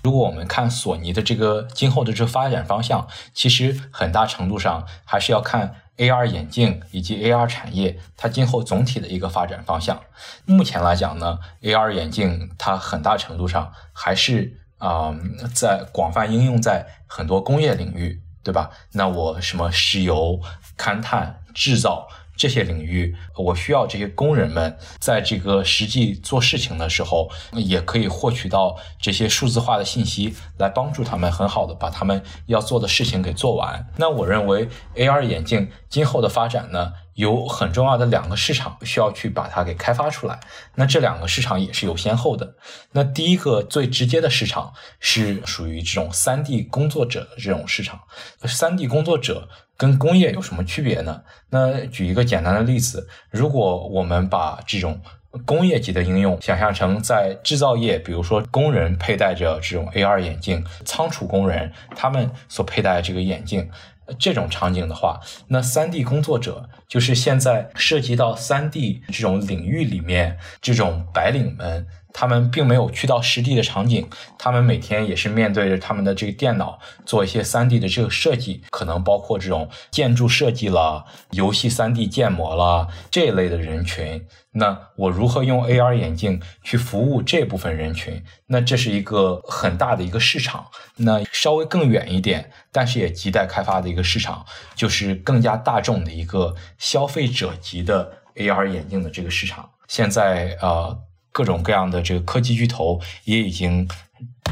[0.03, 10.01] 如果我们看索尼的这个今后的这发展方向，其实很大程度上还是要看 AR 眼镜以及 AR 产业它今后总体的一个发展方向。
[10.45, 15.13] 目前来讲呢，AR 眼镜它很大程度上还是啊、
[15.53, 18.69] 在广泛应用在很多工业领域，对吧？
[18.93, 20.39] 那我什么石油、
[20.77, 22.07] 勘探、制造。
[22.35, 33.87] 这些领域，我需要这些工人们在这个实际做事情的时候，也可以获取到这些数字化的信息，来帮助他们很好的把他们要做的事情给做完。
[33.97, 40.39] 那我认为 AR 眼镜今后的发展呢，有很重要的两个市场需要去把它给开发出来。
[40.75, 42.55] 那这两个市场也是有先后的。
[42.93, 48.01] 那第一个最直接的市场是属于这种 3D 工作者的这种市场。
[48.41, 49.49] 3D 工作者
[49.81, 51.23] 跟工业有什么区别呢？
[51.49, 55.01] 那举一个简单的例子，如果我们把这种
[55.43, 63.71] 工业级的应用想象成在制造业，比如说工人佩戴着这种 AR 眼镜，仓储工人他们所佩戴的这个眼镜。
[64.19, 74.07] 这种场景的话，那 3D 工作者就是现在涉及到 3D 这种领域里面，这种白领们，他们并没有去到实地的场景，
[74.37, 84.25] 他们每天也是面对着他们的这个电脑做一些 3D 的这个设计，可能包括这种建筑设计啦、游戏 3D 建模啦这一类的人群。
[84.53, 88.21] 那我如何用 AR 眼镜去服务这部分人群？
[88.47, 90.65] 那这是一个很大的一个市场。
[90.97, 94.45] 那稍微更远一点，但是也亟待开发的一个市场，
[94.75, 99.69] 就是更加大众的一个消费者级的 AR 眼镜的这个市场。
[99.87, 100.99] 现在呃，
[101.31, 103.87] 各种各样的这个科技巨头也已经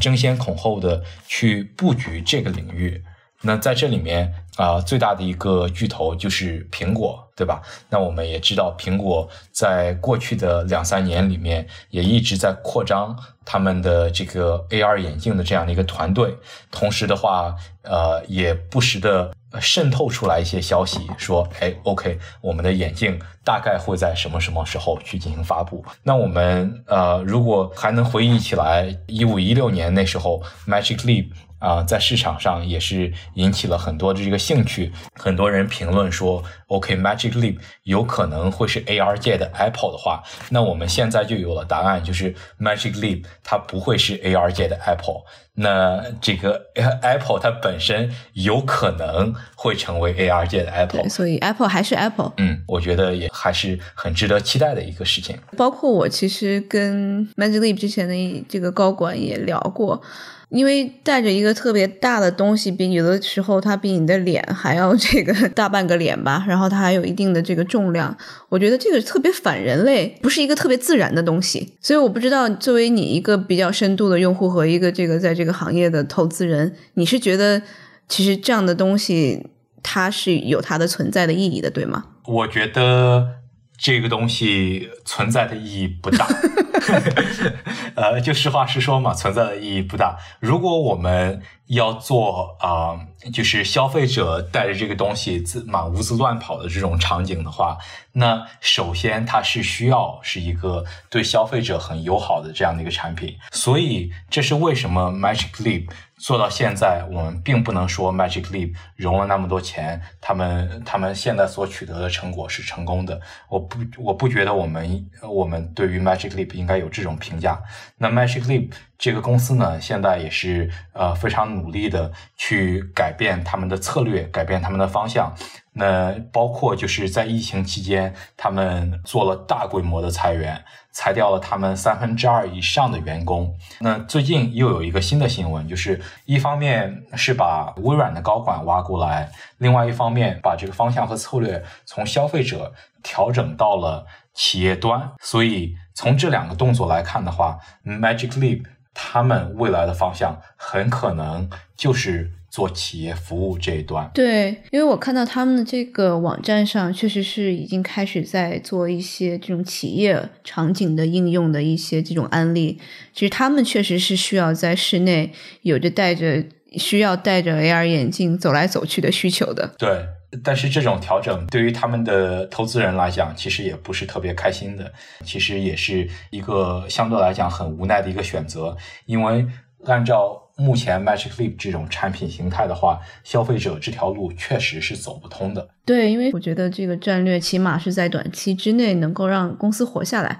[0.02, 3.04] 争先恐后的去布局这个领域。
[3.42, 7.62] 那在这里面啊、最大的一个巨头就是苹果，对吧？
[7.90, 16.36] 那我们也知道，苹果在过去的两三年里面也一直在扩张他们的这个 AR 眼镜的这样的一个团队，
[16.70, 25.84] 同时的话，呃，也不时的渗透出来一些消息，说，哎，OK，我们的眼镜大概会在什么什么时候去进行发布。
[26.04, 31.30] 那我们呃，如果还能回忆起来，一五一六年那时候，Magic Leap。
[31.60, 45.24] 啊、呃，在市场上也是引起了很多的这个兴趣，很多人评论说，OK，Magic、OK, Leap 有可能会是 AR 界的 Apple 的话，那我们现在就有了答案，就是 Magic Leap 它不会是 AR 界的 Apple。
[45.62, 46.68] 那这个
[47.04, 52.32] Apple 它本身有可能会成为 AR 界的 Apple，所以 Apple 还是 Apple。
[52.38, 55.38] 嗯，我觉得也还是很值得期待的一个事情。
[55.58, 60.02] 包括我其实跟 Magic Leap 之前的这个高管也聊过。
[60.50, 68.16] 因为带着一个特别大的东西，比有的时候它比你的脸还要这个 大半个脸吧，然后它还有一定的这个重量，
[68.50, 71.74] 我觉得这个特别反人类，不是一个特别自然的东西。
[71.82, 77.62] 所以我不知道，作为你一个比较深度的用户和一个这个在这个行业的投资人，你是觉得
[78.08, 79.46] 其实这样的东西
[79.84, 82.06] 它是有它的存在的意义的，对吗？
[82.26, 83.36] 我觉得。
[83.82, 86.28] 这个东西存在的意义不大，
[87.96, 90.18] 呃，就实话实说嘛，存在的意义不大。
[90.40, 93.00] 如果我们要做啊，
[93.34, 97.78] 就是消费者带着这个东西自满屋子乱跑的这种场景的话，
[98.14, 103.36] 那首先它是需要是一个对消费者很友好的这样的一个产品。
[103.52, 105.90] 所以这是为什么 Magic Leap。
[106.20, 113.22] 做到现在，我们并不能说 Magic Leap 融了那么多钱，他们他们现在所取得的成果是成功的。
[113.48, 117.60] 我不我不觉得我们我们对于 Magic Leap 应该有这种评价。
[117.98, 125.34] 那 Magic Leap 这个公司呢，现在也是呃非常努力的去改变他们的策略，改变他们的方向。
[125.74, 130.64] 那包括就是在疫情期间，他们做了大规模的裁员。
[130.92, 133.56] 裁掉了他们三分之二以上的员工。
[133.80, 145.12] 那最近又有一个新的新闻，就是一方面是把微软的高管挖过来，另外一方面把这个方向和策略从消费者调整到了企业端。
[145.22, 148.64] 所以从这两个动作来看的话，Magic Leap
[148.94, 152.32] 他们未来的方向很可能就是。
[152.52, 162.82] 做企业服务这一端，对，因为我看到他们的这个网站上，确实是已经开始在做一些这种企业场景的应用的一些这种案例。
[163.14, 165.32] 其实他们确实是需要在室内
[165.62, 169.76] 有着戴着需要戴着 AR 眼镜走来走去的需求的。
[169.78, 170.08] 对，
[170.44, 174.92] 但是这种调整对于他们的投资人来讲，其实也不是特别开心的，
[175.24, 178.76] 其实也是一个相对来讲很无奈的一个选择，
[179.06, 179.46] 因为
[179.86, 180.46] 按照。
[180.60, 185.66] 目前 Magic Leap 这种产品形态的话，消费者这条路确实是走不通的。
[185.86, 190.38] 对，因为我觉得这个战略起码是在短期之内能够让公司活下来。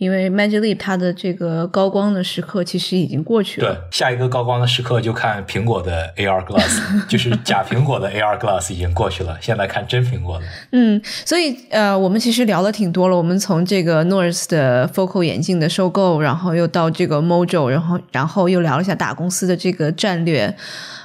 [0.00, 3.68] 因为 Magic Leap 它的这个高光的时刻其实已经过去了。
[3.68, 10.46] 对，下一个高光的时刻就看苹果的 AR Glass， 就是假苹果的 AR Glass 已经过去了，现在看真苹果的。
[10.72, 13.16] 嗯，所以呃，我们其实聊了挺多了。
[13.16, 20.56] 我们从这个 North 的 Focal 眼镜的收购，然后又到这个 Mojo，然后然后又聊了一下大公司的这个战略。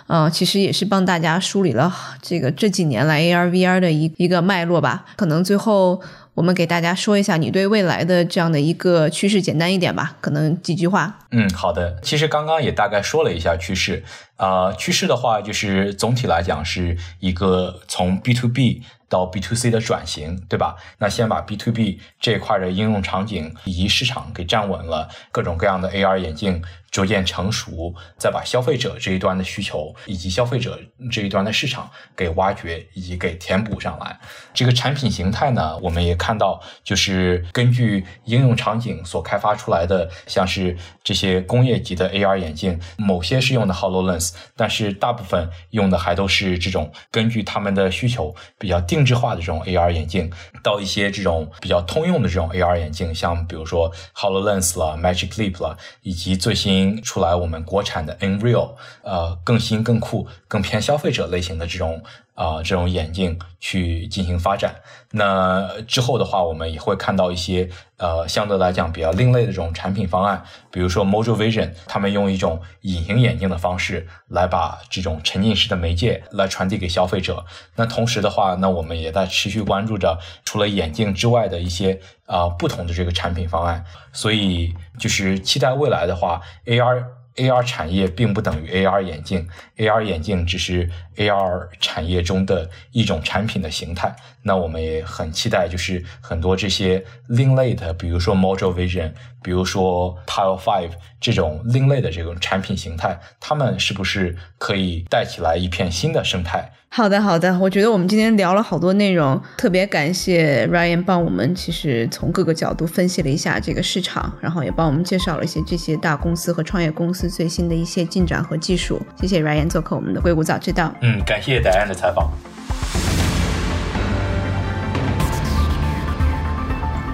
[0.07, 5.03] 呃，其实也是帮大家梳理了这个这几年来 AR VR 的一一个脉络吧。
[5.17, 6.01] 可能最后。
[6.35, 11.17] 我们给大家说一下你对未来的这样的一个趋势，简单一点吧，可能几句话。
[11.31, 11.97] 嗯，好的。
[12.01, 14.03] 其实刚刚也大概说了一下趋势，
[14.35, 18.83] 啊，趋势的话就是总体来讲是一个从 B to B。
[19.15, 20.75] 到 B to C 的转型，对吧？
[20.99, 26.61] 那先把 B to B 这一块的应用场景以及市场给站稳了，各种各样的 AR 眼镜
[26.91, 30.77] 逐渐成熟，再把消费者这一端的需求以及消费者
[31.09, 34.19] 这一端的市场给挖掘以及给填补上来。
[34.53, 49.04] 这个产品形态呢，我们也看到，就是根据应用场景所开发出来的，像是这些工业级的 AR 眼镜，某些是用的 Hololens，但是大部分用的还都是这种根据他们的需求比较定。
[49.05, 50.31] 智化的这种 AR 眼镜，
[50.63, 58.71] 到一些这种比较通用的这种 AR 眼镜，像比如说 Hololens 了、Magic Leap 了，以及最新出来我们国产的 Nreal，
[59.03, 62.03] 呃，更新、更酷、更偏消费者类型的这种。
[62.35, 64.75] 啊，这种眼镜去进行发展。
[65.11, 77.45] 那之后的话，我们也会看到一些呃，相对来讲比较另类的这种产品方案，比如说 Mojo Vision，他们用一种隐形眼镜的方式来把这种沉浸式的媒介来传递给消费者。
[77.75, 83.85] 那同时的话，那我们也在持续关注着除了眼镜之外的一些啊不同的这个产品方案。
[84.11, 87.05] 所以就是期待未来的话，AR。
[87.35, 94.15] AR 产业并不等于 AR 眼镜，AR 眼镜只是 AR 产业中的一种产品的形态。
[94.43, 99.11] 那我们也很期待，就是很多这些另类的，比如说 Mojo Vision，
[99.43, 106.71] 比如说 Tile Five 这种另类的这种产品形态，他们是不是可以带起来一片新的生态？
[106.95, 119.05] 好的，好的，我觉得我们今天聊了好多内容，特别感谢 Ryan 帮我们，其实从各个角度分析了一下这个市场，然后也帮我们介绍了一些这些大公司和创业公司最新的一些进展和技术。
[119.19, 120.89] 谢谢 Ryan 做客我们的硅谷早知道。
[121.01, 122.31] 嗯，感谢戴安的采访。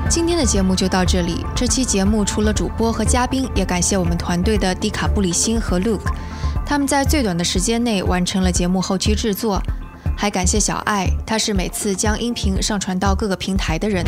[0.07, 1.43] 今天的节目就到这里。
[1.55, 6.05] 这期节目除了主播和嘉宾，也感谢我们团队的迪卡布里辛和 Luke，
[6.65, 9.61] 他们在最短的时间内完成了节目后期制作。
[10.17, 14.05] 还感谢小爱，他是每次将音频上传到各个平台的人，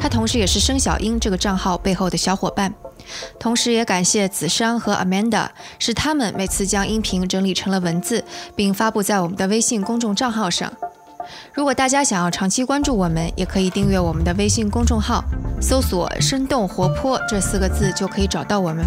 [0.00, 2.74] 他同时也是生小英这个账号背后的小伙伴。
[3.38, 5.48] 同时也感谢子珊和 Amanda，
[5.78, 8.24] 是他们每次将音频整理成了文字，
[8.56, 10.72] 并发布在我们的微信公众账号上。
[11.54, 15.22] 如果大家想要长期关注我们，也可以订阅我们的微信公众号，
[15.60, 18.84] 搜索“生动活泼”这四个字就可以找到我们。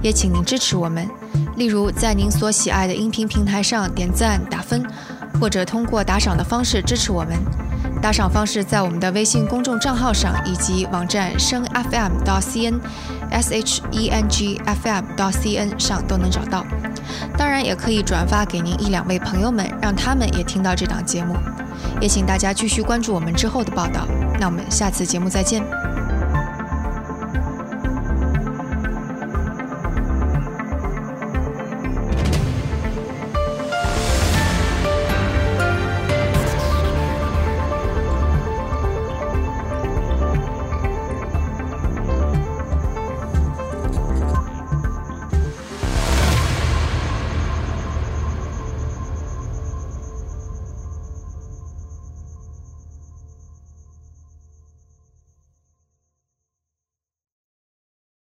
[0.00, 1.08] 也请您支持我们，
[1.56, 4.84] 例如在您所喜爱的音频平台上点赞打分。
[5.40, 7.36] 或者通过打赏的方式支持我们，
[8.00, 12.78] 打赏方式在我们的微信公众账号上以及网站声 FM 到 CN
[13.32, 16.64] S H E N G F M 到 C N 上都能找到。
[17.36, 21.34] 当然，也可以转发给您一两位朋友们，让他们也听到这档节目。
[22.00, 24.06] 也请大家继续关注我们之后的报道。
[24.38, 25.93] 那我们下次节目再见。